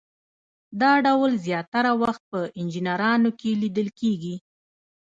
دا 0.81 0.91
ډول 1.05 1.31
زیاتره 1.45 1.91
وخت 2.01 2.21
په 2.31 2.39
انجینرانو 2.59 3.29
کې 3.39 3.51
لیدل 3.61 3.87
کیږي. 3.99 4.35